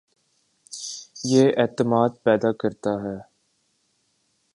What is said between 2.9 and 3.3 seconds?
ہے